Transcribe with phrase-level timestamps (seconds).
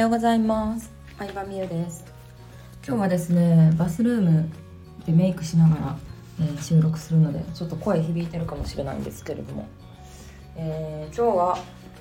[0.00, 0.90] ようございます。
[1.18, 2.06] 相葉美優です。
[2.86, 4.50] 今日はですねバスルーム
[5.04, 5.98] でメイクしながら、
[6.40, 9.68] えー、収録するのでちょっと声響いてるかもしれないんですけれども、
[10.56, 11.58] えー、今日は、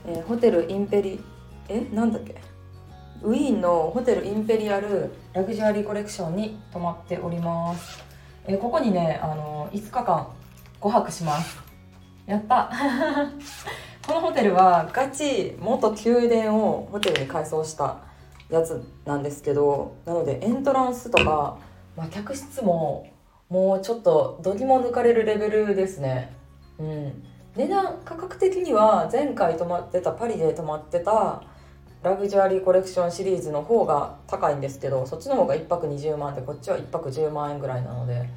[0.07, 1.19] えー、ホテルインペリ
[1.67, 2.41] えなんだっけ？
[3.21, 8.01] ウィーンのホテルインペリアルラグジュアリーコレクションに泊まっております、
[8.47, 10.25] えここにねあの5日間
[10.79, 11.57] 5泊します。
[12.25, 12.71] やった
[14.09, 17.99] このホテルはガチ元宮殿をホテルに改装した
[18.49, 21.59] やつなんですけどなのでエントランスとか、
[21.95, 23.07] まあ、客室も
[23.49, 26.35] もうちょっとどぎも抜かれるレベルですね。
[26.79, 27.23] うん。
[27.55, 31.43] 値段価格的には前回泊まってたパリで泊まってた
[32.01, 38.27] ラグジュアリーコレクションシリーズの方が高いんですけどそっちの方が1泊20万でこっちは1泊10万円ぐらいなので。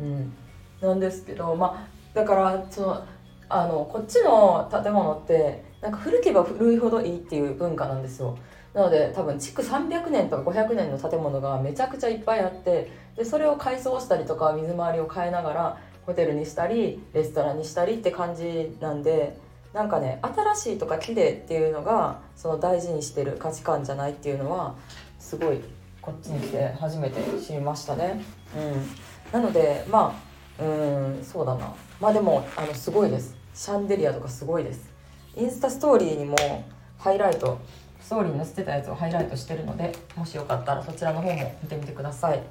[0.00, 0.32] うん。
[0.80, 3.04] なんですけどまあだからその
[3.48, 8.36] あのこっちの建物ってなんか古けば古いほどいいっていう文化なんですよ。
[8.74, 19.38] なので多分築300年とか500年の建物がめちゃくちゃいっぱいあってでそれを改装したりとか水回りを変えながらホテルにしたりレストランにしたりって感じなんで
[19.72, 24.74] なんかね新しいとか綺麗っていうのがその大事にしてる価値観じゃないっていうのは
[25.18, 25.60] すごい
[26.02, 28.22] こっちに来て初めて知りましたね。
[28.54, 30.14] うん、なのでま
[30.58, 30.66] あう
[31.20, 31.74] んそうだな。
[32.00, 33.35] まあでもあのすごいです。
[33.56, 34.92] シャンデリアとかすごいです。
[35.34, 36.36] インスタストーリーにも
[36.98, 37.58] ハイライト
[38.00, 42.42] ストーリーに載せてたやつをハイライトしてるのでもしよかったらそちらの方も見てみてください、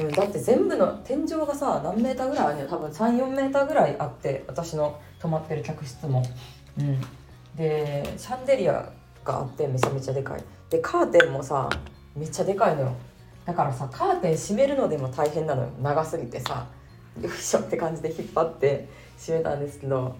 [0.00, 2.68] うん、だって全部の天井がさ何メーターぐらいあるのよ。
[2.68, 6.22] 多分34メーターぐらいあって私の泊まってる客室も。
[6.78, 7.00] うん。
[7.56, 8.92] でシャンデリア
[9.24, 10.44] があってめちゃめちゃでかい。
[10.68, 11.70] でカーテンもさ
[12.14, 12.96] めっちゃでかいのよ。
[13.46, 15.68] だからさカーテン閉めるのでも大変なのよ。
[15.80, 16.66] 長すぎてさ。
[17.20, 20.14] よいしょって感じで引っ張って閉めたんですけど。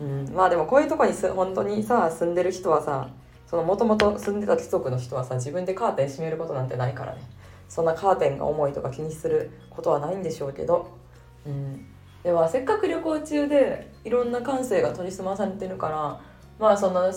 [0.00, 3.08] うん、まあでもこういうとこにす本当にさ住んでる人はさ
[3.52, 7.22] もともと住んでた貴族の人はさ自分でカーテン閉めることなんてないからね。
[7.68, 10.96] そんなカーテンが重いとか気にすることはないんでしょうけど、
[11.44, 11.86] うん、
[12.22, 16.20] ではせっかく旅行中でいろんな感性が研ぎ澄まされてるから
[16.58, 17.12] まあその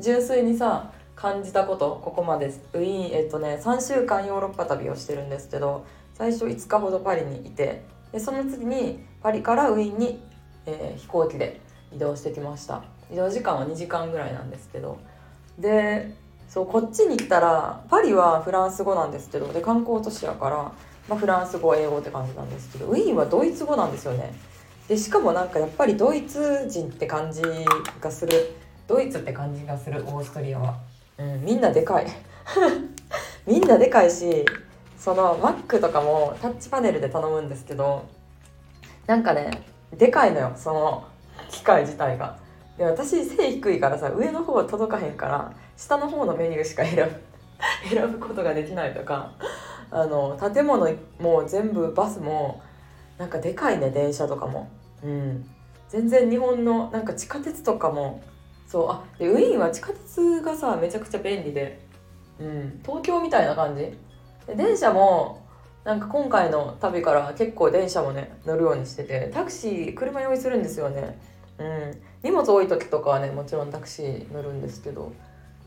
[0.00, 10.20] 純粋にさ感じたことここまでウィーンえっとね3週間ヨーロッパ旅をしてるんですけど最初5日ほどパリにいてでその次にパリからウィーンに、
[10.66, 11.60] えー、飛行機で
[11.94, 12.82] 移動してきました。
[13.12, 14.98] 移動時間は2時間ぐらいなんですけど。
[15.58, 16.14] で
[16.48, 20.56] そうこっちに来たらパリはフランス語なんですけどで観光都市やから、
[21.08, 24.34] まあ、フランス語英語って感じなんですけどウィーンはドイツ語なんですよね。
[24.88, 27.42] でしかもなんかやっぱりドイツ人って感じ
[28.00, 28.54] がする。
[28.86, 30.76] ドイツって感じがするオーストリアは、
[31.16, 32.06] うん、みんなでかい。
[33.46, 34.44] みんなでかいし
[34.98, 38.04] その Mac とかもタッチパネルで頼むんですけど
[39.06, 39.62] なんかね
[39.96, 40.52] でかいのよ。
[40.56, 41.04] その
[41.52, 42.36] 機械自体が。
[42.76, 47.10] で私背低いからさ上の方は届かへんから下の方のメニューしか選ぶ
[47.88, 49.32] 選ぶことができないとか
[49.90, 50.88] あの建物
[51.20, 52.62] も全部バスも
[53.18, 54.68] なんかでかいね電車とかも。
[55.04, 55.48] うん。
[55.88, 58.22] 全然日本のなんか地下鉄とかも
[58.66, 61.86] そうあでウィーンは地下鉄がさめちゃくちゃ便利で、
[62.40, 63.82] うん、東京みたいな感じ。
[64.46, 65.42] で電車も
[65.84, 71.18] なんか今回の旅から結構電車もね乗るようにしててタクシー車用意するんですよね。
[71.62, 75.12] うん、荷物多い時とかはねもちろんタクシー乗るんですけど。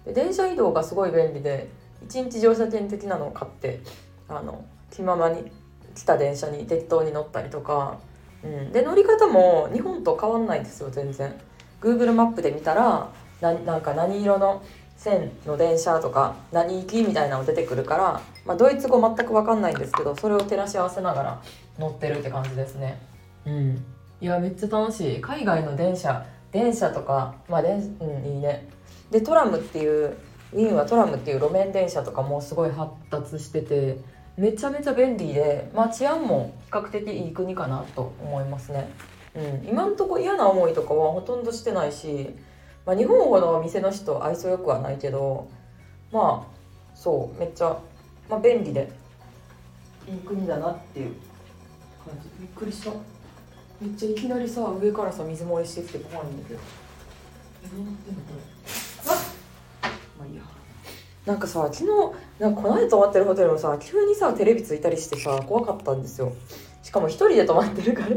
[0.06, 1.67] で電車移動がすごい便利で
[2.07, 3.79] 1日乗車券的なのを買って
[4.28, 5.51] あの気ままに
[5.95, 7.97] 来た電車に適当に乗ったりとか、
[8.44, 11.34] うん、で乗り方も日本と変わんないんですよ全然。
[11.81, 13.09] Google マップで見たら
[13.41, 14.63] ななんか何色の
[14.97, 21.41] 線の電車とか何行きみたいなの出てくるから、まあ、ドイツ語全く分かんないんですけどそれを照らし合わせながら
[21.78, 22.97] 乗ってるって感じですね。
[23.45, 23.94] うん。
[24.22, 25.22] いやめっちゃ楽しい。
[25.22, 28.68] 海外の電車電車とかまあ電うんいいね。
[29.12, 30.16] でトラムっていう
[30.53, 34.00] ウィーンはトラムっていう路面電車とかもすごい発達してて
[34.38, 38.90] めちゃめちゃ便利で、まあ、治安も比較的いい国かなと思いますね、
[39.36, 42.29] うん、今んとこ嫌な思いとかはほとんどしてないし、
[42.85, 45.47] まあ、日本ほど店の人愛想よくはないけど
[46.11, 47.78] まあそうめっちゃ、
[48.29, 49.06] まあ、便利で。
[50.08, 51.16] いい国だなっていう
[52.06, 52.29] 感じ。
[52.40, 52.91] びっくりした。
[53.81, 56.59] めっちゃいきなりさ上からさ水漏れしてきて怖いんだけど
[57.66, 58.41] えどうなってんのこれ
[59.83, 59.89] あ
[60.19, 60.41] まあいいや
[61.25, 61.85] なんかさ昨日
[62.39, 66.33] なんかこの間泊まってるホテルもさ急にさテレビついたりしてさ怖かったんですよ。
[66.83, 68.16] しかも一人で泊まってるからさ。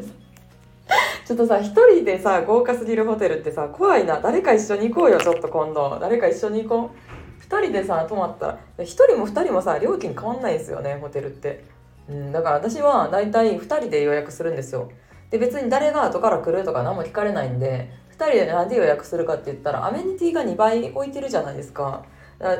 [1.27, 4.21] ちょっとさ一人でさ豪華すぎるホテルってさ怖いな。
[4.21, 5.99] 誰か一緒に行こうよちょっと今度。
[6.01, 7.45] 誰か一緒に行こう。
[7.45, 8.59] 2人でさ泊まったら。
[8.79, 11.65] 1人も2人もさ料金変わんないですよねホテルって、
[12.09, 14.91] うん、だから私は大体2人で予約するんですよ。
[15.31, 22.05] で別に誰が後から来るとか何も聞かれないんで2人で何で予約するかって言ったらアメニティが2倍置いてるじゃないですか。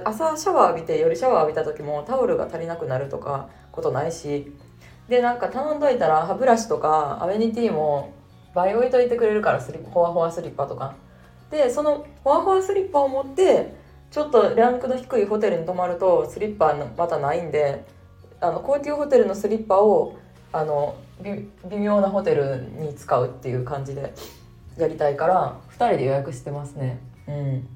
[0.05, 4.53] 朝シャワー浴びて夜シャワー浴びた時もタオルが足りなくなるとかことないし。
[5.09, 8.13] でなんか頼んどいたら歯ブラシとかアメニティも
[8.55, 10.95] 倍置いといてくれるからスリッホワホワスリッパとか。
[11.51, 13.75] でそのホワホワスリッパを持って
[14.11, 17.85] ちょっとランクの低いホテルに泊まるとスリッパまたないんで
[18.41, 20.17] あの高級ホテルのスリッパを
[20.53, 24.15] あの微妙なホテルに使うっていう感じで
[24.77, 27.01] やりたいから2人で予約してますね。
[27.27, 27.69] うん。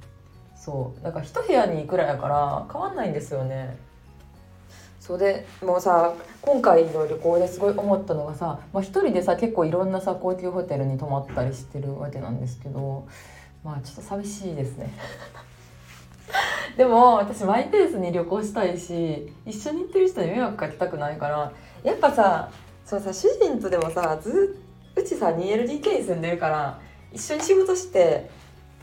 [0.57, 1.03] そう。
[1.03, 3.77] なんか1部屋にいくらやから変わんないんですよね。
[5.03, 13.09] そうでもうさ今回の旅行ですごい思ったのがさ、まあ、1人でさ結構いろんなさ高級ホテルに泊まったりしてるわけなんですけど
[13.65, 14.95] まあちょっと寂しいですね。
[16.79, 21.53] でも私マイペースに旅行したいし一緒に行ってる人に迷惑かけたくないから
[21.83, 22.51] やっぱさ
[22.85, 24.61] そうさ主人とでもさず
[24.95, 26.79] うちさ 2LDK に住んでるから
[27.13, 28.31] 一緒に仕事して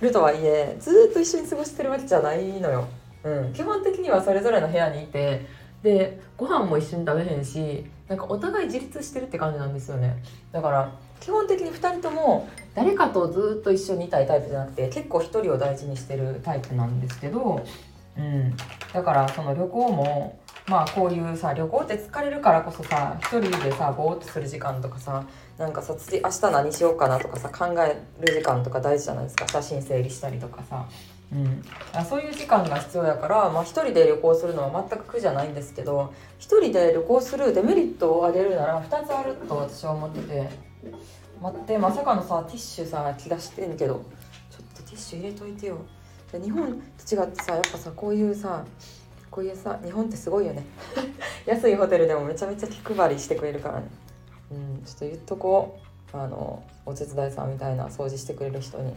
[0.02, 2.88] るとはいえずっと一緒に過ごしてるわけじゃないのよ。
[3.24, 5.46] うん、基本的にはそれぞれの部屋にいて
[5.84, 10.24] でご飯も一緒に食べへんしなんかお互い自立してるって感じなんですよね。
[10.52, 17.66] だから基本的に2人とも誰かとずっと一緒にいたいタイプじゃなくて結構1人を大事にしてるタイプなんですけど、
[18.18, 18.56] うん、
[18.94, 20.39] だからその旅行も
[20.70, 25.26] まあこういうさ旅行って疲れるからこそさ1人でさぼーっとする時間とかさ
[25.58, 29.48] なんかさ次明日何しようかなとかさ考える時間とか大事じゃないですか。
[29.48, 30.88] 写真整理したりとかさ、
[31.34, 40.70] うん、そういう時間が必要やから、まあ、1人で旅行するのは全く苦じゃないんですけど1人で旅行するデメリットを挙げるなら2つあると私は思ってて。
[41.42, 44.04] 待ってまさかのさティッシュさ気がしてんけど
[44.52, 45.78] ちょっとティッシュ入れといてよ。
[46.32, 48.66] で日本と違ってさやっぱさこういうさ
[49.32, 50.66] こういうさ日本ってすごいよね。
[51.46, 53.88] 安いホテルでもめちゃめちゃ気配りしてくれるからね。
[54.52, 55.90] うんちょっと言っとこう。
[56.12, 58.96] あのお手伝いさんみたいな掃除してくれる人に。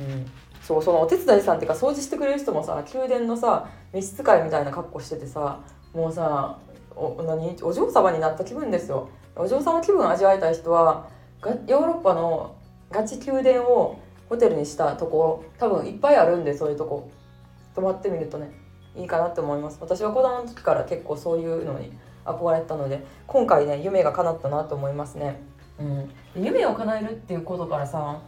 [0.00, 0.26] うん。
[0.62, 5.60] そうそのお手伝いさんっていうか掃除してくれる人もさ宮殿のさ召使いみたいな格好しててさ
[5.94, 6.58] もうさ
[6.96, 7.56] お何？
[7.62, 9.08] お嬢様になった気分ですよ。
[9.36, 11.08] お嬢様気分味わいたい人は
[11.66, 12.54] ヨーロッパの
[12.90, 13.98] ガチ宮殿を
[14.28, 17.10] ホテルにしたとこ多分いっぱいあるんでそういうとこ。
[17.74, 18.50] 泊まってみるとね。
[18.98, 19.78] いいかなって思います。
[19.80, 21.92] 私は子供の時から結構そういうのに
[22.24, 25.40] 憧れたので今回ね夢が叶ったなと思いますね。
[25.78, 28.20] うん、夢を叶えるっていうことからさ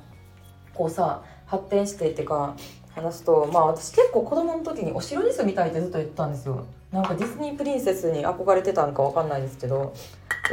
[0.72, 2.54] こうさ発展してっていうか
[2.94, 6.64] 話すとまあ私結構子供の時にお城に住みたいってずっと言ったんですよ。
[6.92, 9.92] なんかディズニープリンセスに憧れてたんかわかんないですけど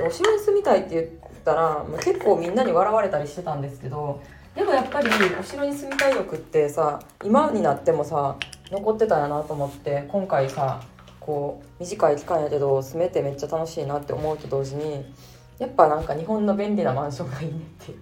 [0.06, 1.08] お城に住みたいって言っ
[1.44, 4.22] たら、結構みんなに笑われたりしてたんですけど
[4.54, 5.10] でもやっぱり
[5.40, 8.36] お城に住みたい欲ってさ今になってもさ
[8.72, 10.82] 残ってたんやなと思って今回さ
[11.20, 15.06] こう短い期間やけど住めてめっちゃ楽しいなって思うと同時に
[15.60, 17.94] やっぱなんか日本の便利なマンションがいいねって。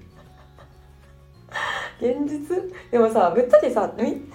[2.02, 2.74] 現実？
[2.92, 3.90] でもさぶっちゃけさ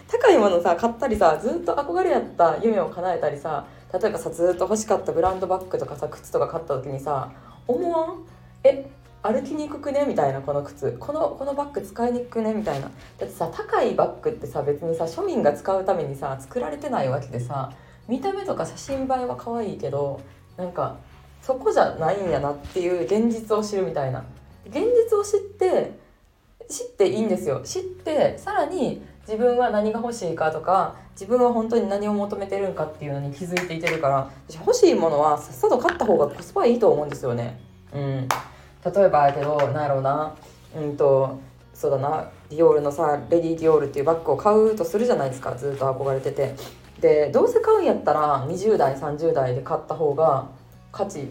[0.09, 7.31] 高いものさ買ったりさずっと憧れやった夢を叶えたりさ例えばさずっと欲しかったブランドバッグとかさ靴とか買った時にさ
[7.67, 8.25] 思わん？
[8.65, 8.91] え
[9.23, 10.97] 歩きにくくねみたいなこの靴。
[10.99, 12.91] このこのバッグ使いにくくねみたいな。
[13.19, 17.73] だってさ高いバッグってさ別にさ庶民が使うためにさ作られてないわけでさ
[18.09, 20.21] 見た目とか写真映えは可愛いけど
[20.57, 20.97] なんか
[21.43, 24.25] そこじゃないんやなっていう現実を知るみたいな。
[24.67, 25.93] 現実を知って
[26.69, 27.61] 知っていいんですよ。
[27.63, 37.61] 知ってさらに自分は何が欲しいかとか自分は本当に何を求めてるんかっていうのに気づいていてるから私欲しいものはさっさと買った方がコスパいいと思うんですよね。
[37.93, 38.29] うん。
[38.85, 40.35] 例えばやけどなんやろうな。
[40.77, 41.39] うんと
[41.75, 42.31] そうだな。
[42.51, 45.55] ディオールのさレディ・ディオールっていうバッグを買うとするじゃないですか。
[45.55, 46.55] ずっと憧れてて。
[47.01, 50.49] でどうせ買うんやったら20代30代で買った方が
[50.93, 51.29] 価値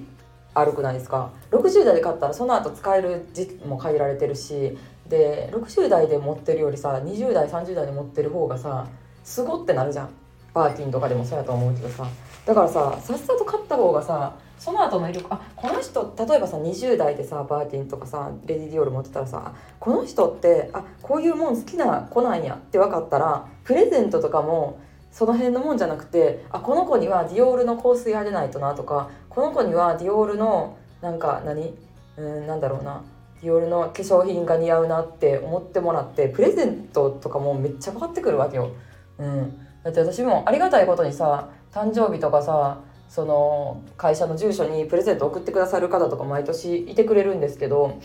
[0.56, 1.32] あるくないですか。
[1.52, 4.78] 60代で買ったらその後使える時期も限られてるし。
[5.08, 8.86] で60代で持ってるよりさ20代30代で持ってる方がさ
[9.24, 10.10] すごってなるじゃん。
[10.54, 12.06] バーキンとかでもそうやと思うけどさ。
[12.46, 24.80] だからささっさと買った方がさその後の威力あこの人例えばさ20代でさバーキンとかさレディ・ディオール持ってたらさこの人ってあこういうもん好きな子なんやって分かったらプレゼントとかも
[25.12, 31.74] その辺のもんじゃなくてあこの子にはディオールの香水あげないとなとかこの子にはディオールのなんか何
[32.18, 33.04] うんなんだろうな
[33.42, 38.72] ディオールの化粧品が似合うなって思ってもらってプレゼントとかもめっちゃかかってくるわけよ。
[39.18, 48.00] うん、だって私もありがたいことにさ誕生日とかさその会社の住所にプレゼント送ってくださる方とか毎年いてくれるんですけど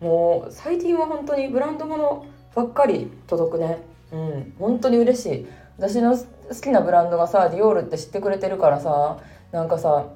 [0.00, 3.78] もう最近は本当にブランド物ばっかり届くね。
[4.10, 4.54] うん。
[4.58, 5.46] 本当に嬉しい。
[5.78, 6.26] 私の好
[6.60, 9.18] きなブランドがさディオールって知ってくれてるからさ
[9.52, 10.06] なんかさ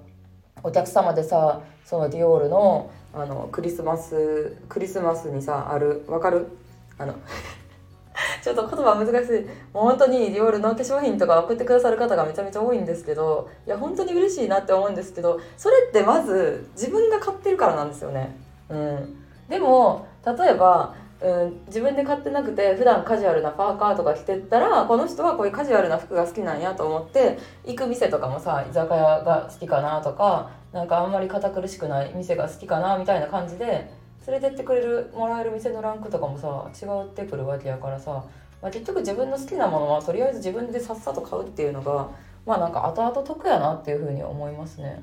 [0.63, 6.49] お客様でさそのディオールのあのクリスマスクリスマスにさあるわかる？
[6.99, 7.15] あの
[8.47, 9.43] ちょっと言葉難しい
[9.75, 18.37] もう本当にディオールの化粧品とか送ってくださる方がめちゃめちゃ多いんですけどいや本当に嬉しいなって思うんですけどそれってまず自分が買ってるからなんですよね。
[18.69, 19.17] うん、
[19.49, 33.91] でも例えばうん、自分で買ってなくて普段カジュアルなパーカーとか着てったらこの人はこういうカジュアルな服が好きなんやと思って行く店とかもさ居酒屋が好きかなとかなんかあんまり堅苦しくない店が好きかなみたいな感じで
[34.27, 38.25] 連れてってくれるもらえる店のランクとかもさ違ってくるわけやからさ、
[38.63, 42.09] まあ、結局自分の好きなものはとりあえず自分でさっさと買うっていうのが
[42.45, 45.03] まあなんか後々得やなっていうふうに思いますね。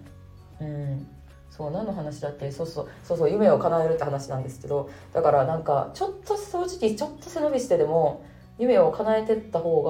[0.62, 1.08] うん。
[1.50, 2.52] そう何の話だっけ？
[2.52, 8.26] そうそうそうそう夢を叶えるって話なんですけどだからなんかちょっと正直ちょっと背伸びしてでも
[8.58, 9.84] 夢を叶えてった方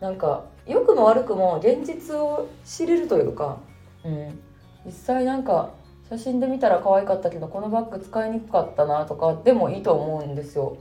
[0.00, 3.56] がなんか良くも悪くも現実を知れるというか、
[4.04, 4.38] うん、
[4.84, 5.70] 実際なんか
[6.12, 10.76] 写真で見たら可愛かったけどこのバッグ使いにくかったなとかでもいいと思うんですよ、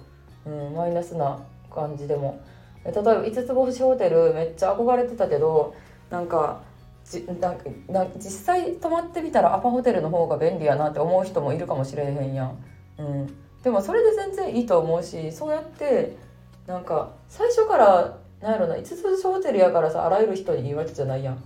[0.46, 1.40] うん、マイナスな
[1.74, 2.42] 感じでも。
[2.84, 5.76] 例えば5つ星ホテルめっちゃ憧れてたけど
[6.10, 6.64] なんか
[7.06, 7.56] じな
[7.88, 12.58] な実際泊まってみたらアパホテルの方が便利やなって思う人もいるかもしれへんやん、
[12.98, 13.34] うん、
[13.64, 16.18] でもそれで全然いいと思うしそうやって
[16.66, 21.44] なんか最初からなんやろな5つ星ホテルやからさあらゆる人に言うわけじゃないやん。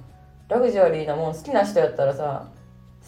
[0.47, 2.45] ラグジュアリーなもん好きな人やったらさ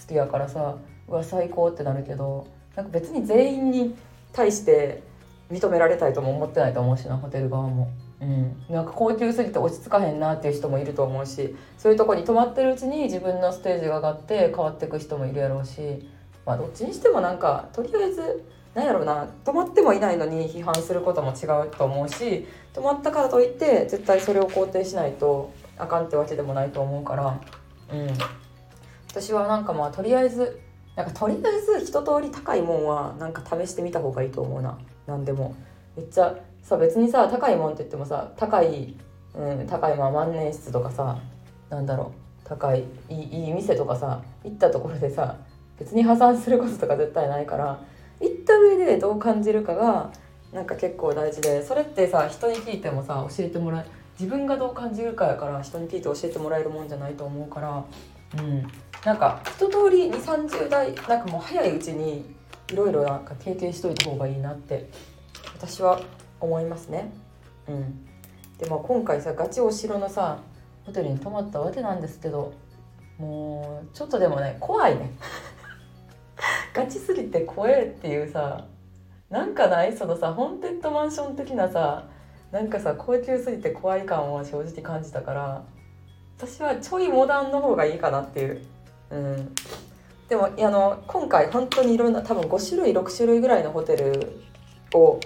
[0.01, 0.77] 好きやからさ
[1.07, 3.95] うわ最高ってなるけどなんか別に全員に
[4.33, 5.01] 対して
[5.51, 7.89] 認められたいとも思ってないと思うしなホテル側も。
[8.19, 16.09] うん、なんか高級すぎて落ち着かへんなっていう人もいると思うしそういうとこに泊まってるうちに自分のステージが上がって変わっていく人もいるやろうし
[16.43, 27.39] まあどっちにしてもなんかとりあえずなんやろうな泊まってもいないのに批判することも違うと思うし泊まったからといって絶対それを肯定しないとあかんってわけでもないと思うから、
[27.93, 28.07] うん、
[29.21, 30.59] 私はなんかまあとりあえず
[30.95, 34.77] なんかとりあえず一通り高いもんはなんか試してみた方がいいと思うな。
[35.05, 35.55] 何でも。
[35.95, 38.95] めっちゃさ別にさ高いもんって言ってもさ高い、
[39.33, 41.17] うん、高いまあ万年筆とかさ
[41.69, 42.27] なんだろう。
[42.47, 45.35] 高いいいいい店とかさ行ったところでさ
[45.77, 47.81] 別に破産することとか絶対ないから
[48.21, 50.13] 行った上でどう感じるかが
[50.53, 53.85] なんか結構大事でそれってさ人に聞いてもさ教えてもらえ
[54.17, 57.83] 自分がどう感じるかやから人に聞いて教えてもらえるもんじゃないと思うから
[58.37, 58.67] うん。
[59.05, 62.25] なんか一通り2 3 0代なんかもう早いうちに
[62.71, 64.89] いろいろなんか経験しといた方がいいなって
[65.55, 66.01] 私は
[66.39, 67.09] 思いますね。
[67.67, 68.05] うん、
[68.57, 70.39] でも今回さガチお城のさ
[70.85, 72.53] ホテルに泊まったわけなんですけど
[73.17, 75.11] もうちょっとでもね怖いね。
[76.73, 78.65] ガチすぎて怖えっていうさ
[79.29, 79.95] なんかない？
[79.95, 82.07] そのさホーンテッドマンション的なさ
[82.51, 85.63] なんかさ高級すぎて怖い感を正直感じたから
[86.37, 88.61] 私はちょいモダンの方がいいかなっていう。
[89.09, 89.55] うん、
[90.29, 94.43] でもあの今回本当にいろんな多分5種類6種類ぐらいのホテル
[94.93, 95.19] を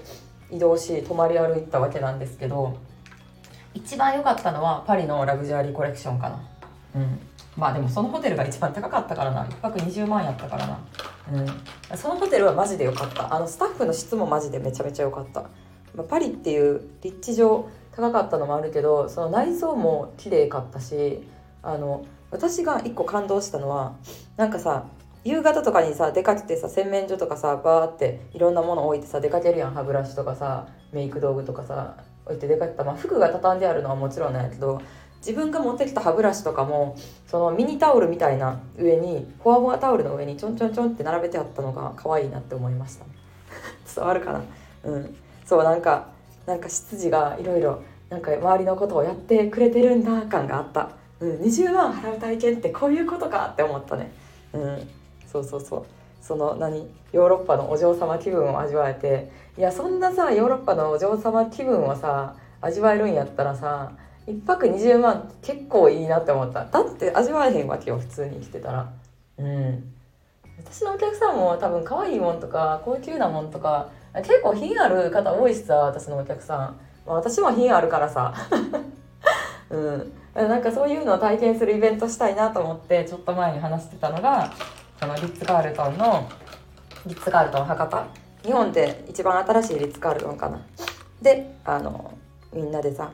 [0.50, 2.78] 移動し泊まり歩いたわけなんですけど
[3.74, 6.42] 一番良かったのはパリのラグジュアリーコレクションかな。
[6.96, 7.20] うん。
[7.58, 9.46] まあでもそのホテルが一番高かったからな。
[9.46, 10.80] 1泊20万やったからな。
[11.34, 11.98] うん。
[11.98, 13.34] そのホテルはマジで良かった。
[13.34, 15.50] あのスタッフの質もマジでめちゃめちゃ良かった、ま
[16.00, 21.28] あ、パリっていう立地上高かったのもあるけどその内装も綺麗かったし
[21.64, 23.96] あの私が一個感動したのは
[24.38, 24.86] なんかさ
[25.24, 34.82] 夕方とかにさ出かけてさ洗面所とかさバーっていろんなもの置いてさ出かけるやん歯ブラシとかさメイク道具とかさ置いて出かけた、まあ、服が畳んであるのはもちろんなんやけど
[35.18, 43.06] 自分が持ってきた歯ブラシとかもそのミニタオルみたいな上にフォアフォアタオルの上にちょんちょんちょんって並べてあったのが可愛いなって思いました。
[43.96, 44.42] 伝わるかな？
[44.86, 45.16] うん。
[45.46, 46.08] そうなんか
[46.46, 54.12] なんか執事がいろいろなんか周りのことをやってくれてるんだ感があった、うん、20万払う体験ってこういうことかって思ったね。
[54.54, 54.90] うん
[55.32, 55.86] そうそうそう。
[56.22, 56.88] その何？
[57.14, 59.32] ヨーロッパのお嬢様気分を味わえて。
[59.58, 63.92] いやそんなさヨーロッパのお嬢様気分をさ味わえるんやったらさ
[64.28, 66.66] 1泊20万結構いいなって思った。
[66.66, 68.90] だって味わえへんわけよ普通に生きてたら。
[69.38, 69.94] うん。
[70.64, 76.60] 私のお客さんも多分可愛いもんとか高級なもんとか結構品ある方多いしさ私のお客さん、
[77.06, 78.34] まあ、私も品あるからさ。
[79.70, 80.14] うん。
[80.34, 84.50] なんかそういうのを体験するイベントしたいなと思ってちょっと前に話してたのが
[84.98, 86.24] そのリッツ・カールトンの
[87.06, 88.04] リッツ・カールトン博多。
[88.44, 90.60] 日本で一番新しいリッツ・カールトンかな。
[91.22, 92.14] であの
[92.54, 93.12] みんなでさ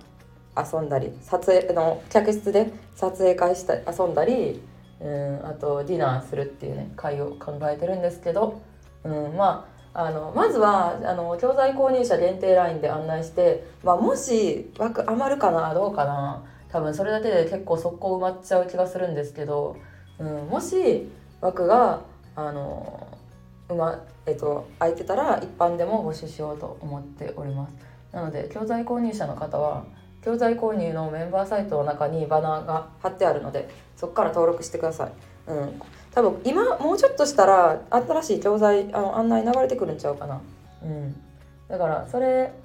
[0.55, 4.61] 遊んだり撮影の客室で撮影会した遊んだり
[4.99, 8.61] うんあとディナーするっていうね会を考えてるんですけど、
[9.03, 19.75] うん、まああのまずはあの教材購入者限定 LINE で案内して、まあ、もし枠余るかなどうかな多分それだけで結構速攻埋まっちゃう気がするんですけど、
[20.19, 21.09] うん、もし
[21.41, 22.01] 枠が
[22.35, 23.07] あの
[23.69, 27.73] まえっと空いてたら一般でも募集しようと思っております。
[28.11, 29.83] なので教材購入者の方は
[30.23, 35.11] 教材購入のメンバーサイトの中にバナーが貼ってあるのでそこから登録してください。
[35.47, 35.81] うん、
[36.17, 40.41] 多分今もうちょっとしたら新しい教材あの案内流れてくるんちゃうかな。
[40.81, 41.15] うん、
[41.67, 42.55] だからそれ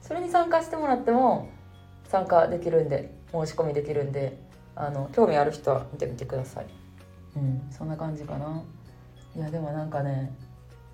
[0.00, 1.48] それに参加してもらっても
[2.04, 4.38] 参加できるんで申し込みできるんで
[4.76, 6.66] あの興味ある人は見てみてください。
[7.34, 8.62] うん、そんな感じかな。
[9.34, 10.32] いやでもなんかね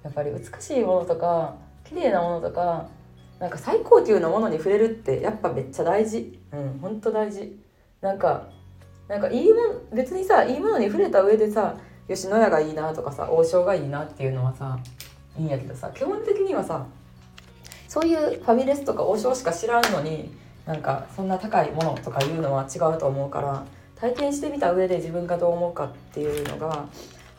[0.02, 2.88] やっぱり美しいものとか綺麗なものとか
[3.38, 7.60] なんか最高級のものに触れるってやっぱめっちゃ大事うんほんと大事
[8.00, 8.48] なんか
[9.06, 11.76] なんかいいもん別にさいいものに触れた上でさ
[12.08, 14.78] 吉野家がいいなとかさ王将がいいなっていうのはさ
[15.38, 16.86] いいんやけどさ基本的にはさ
[17.88, 20.30] そういうファミレスとか王将しか知らんのに
[20.66, 23.64] なんかそんな高いものとかいうのは違うと思うから
[23.96, 26.86] 体験してみた上で自分がどう思うかっていうのが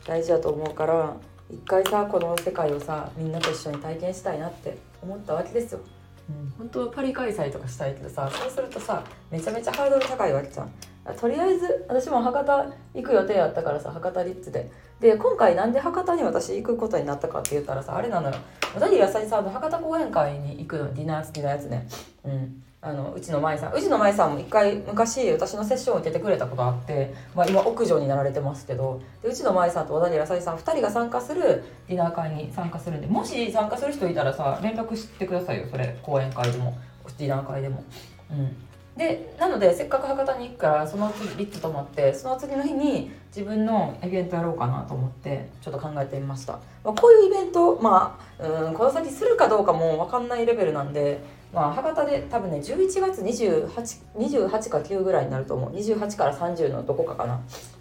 [0.06, 1.16] 大事だと思うから
[1.50, 5.80] 一回さこの世界をさみんなと一緒に体験したいなって思ったわけですよ。
[6.28, 10.70] うん、本当はパリ開催とかしたいけどさそうするとさめちゃめちゃハードル高いわけじゃん。
[11.14, 14.70] とりあえず私も博多行く予定やったからさ博多リッツで。
[15.00, 18.36] で今回なんで博多に私行くことになったかって言ったらさあれなのよ。
[18.74, 21.86] 小田切あさりさんの博多講演会に行くのディナー付きのやつね。
[22.24, 22.62] うん。
[22.80, 23.72] あのうちの舞さん。
[23.72, 29.00] うちの舞さんも一回昔私のセッションを受けてくれたことあって、まあ、今屋上になられてますけど。
[29.22, 33.06] でうちの舞さんと小田切あさりさん2人が参加するディナー会に参加するんで。
[33.06, 35.96] もし参加する人いたらさ連絡してくださいよそれ。
[36.02, 36.76] 講演会でも。
[37.16, 37.82] ディナー会でも。
[38.30, 38.67] うん。
[38.98, 51.22] でなのでせっかく博多に行くからその次リッツ泊まってその次の日に自分のイベントやろうかなと思ってちょっと考えてみました、まあ、こういうイベントまあうんこの先するかどうかも分かんないレベルなんで
[51.54, 53.68] まあ博多で多分ね11月 28,
[54.16, 55.72] 28か9ぐらいになると思う。
[55.72, 57.40] 28から30のどこかかな。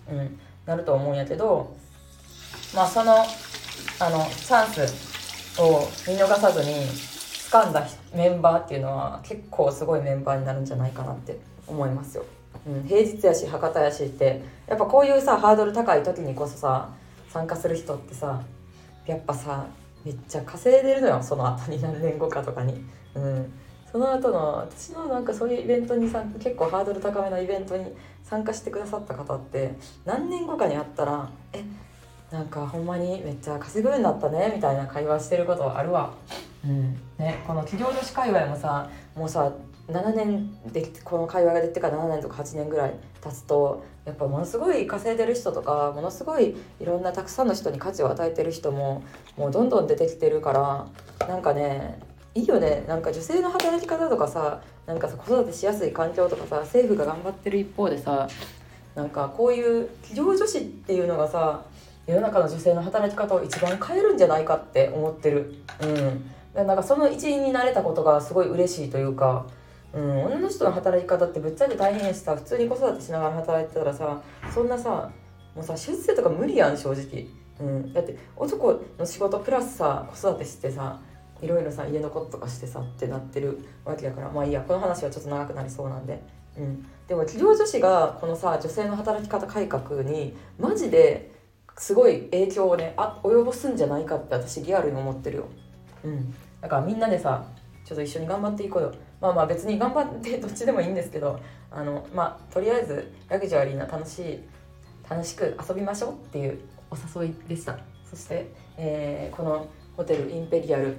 [0.10, 1.74] うんなると思うんやけど
[2.76, 6.86] まあそのあのチャンスを見逃さずに
[7.50, 12.26] 掴んだメンバーっていうのは結構すごいメンバーになるんじゃないかなって思いますよ。
[12.68, 16.90] うん、平日やし博多やしってやっぱこういうさハードル高い時にこそさ
[17.30, 18.42] 参加する人ってさ
[19.06, 19.68] やっぱさ
[20.04, 22.84] めっちゃ稼いでるのよその後に何年後かとかに。
[23.16, 23.54] うん
[23.90, 27.86] その後の私のなんかそういうイベントにさ結構ハードル高めのイベントに
[28.22, 31.64] 参加してくださった方って何年後かに会ったら「え
[32.30, 36.12] なんかほんまにめっちゃ稼ぐようになったね」みたいな会話してることあるわ。
[36.66, 37.00] うん。
[37.18, 39.52] ね、この企業女子界隈もさもうさ
[39.88, 49.04] 7年でこの会話が出てから7年とか8年ぐらい経つとやっぱものすごい稼いでる人とかものすごいいろんなたくさんの人に価値を与えてる人も
[49.38, 50.88] もうどんどん出てきてるか
[51.20, 52.00] らなんかね
[52.36, 52.84] いいよね。
[52.88, 58.28] なんか女性の働き方とかさなんかさ子育てしやすい環境とかさ政府が頑張ってる一方でさ
[58.94, 61.64] なんかこういう企業女子っていうのがさ
[62.06, 65.56] 世の中の女性の働き方を一番変えるんじゃないかって思ってる。
[65.82, 66.30] うん。
[66.64, 69.46] なんかその一員になれたことがすごい嬉しいというか、
[69.94, 74.22] うん、女の人の働き方ってぶっちゃけ大変しさ普通に子育てしながら働いてたらさ
[74.54, 75.12] そんなさ
[75.56, 77.28] もうさ出世とか無理やん正直、
[77.60, 81.00] うん、だって男の仕事プラスさ子育てしてさ
[81.42, 86.22] いろいろさ家のこととかしてさってなってるわけだからまあいいやこの話はちょっと長くなりそうなんで、
[86.58, 91.32] うん、でも企業女子がこのさ女性の働き方改革にマジで
[91.78, 95.48] すごい影響をねあ及ぼすんじゃないかって私リアルに思ってるよ。
[96.04, 96.34] うん。
[96.62, 97.46] だからみんなでさ
[97.86, 98.94] ちょっと一緒に頑張っていこうよ。
[99.22, 101.40] まあまあ別に頑張って どっちでもいいんですけど
[101.72, 104.44] あのまあとりあえずラグジュアリーな楽しい
[105.10, 106.60] 楽しく遊びましょうっていう
[106.92, 107.80] お誘いでした。
[108.10, 110.98] そして、えー、このホテルインペリアル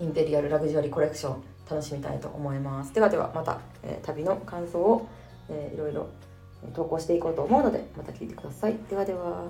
[0.00, 2.92] インペリアルラグジュアリーコレクション楽しみたいと思います。
[2.92, 5.06] ではではまた、えー、旅の感想を、
[5.48, 6.08] えー、いろいろ
[6.74, 8.76] 投稿していこうと思うのでまた聞いてください。
[8.88, 9.44] ではでは。